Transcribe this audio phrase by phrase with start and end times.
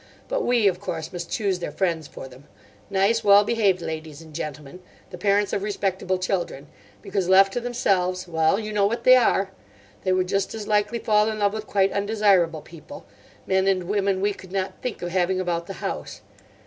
[0.27, 4.81] But we, of course, must choose their friends for them—nice, well behaved ladies and gentlemen,
[5.11, 6.65] the parents of respectable children;
[7.03, 9.51] because left to themselves—well, you know what they are!
[10.03, 14.33] They would just as likely fall in love with quite undesirable people—men and women we
[14.33, 16.21] could not think of having about the house.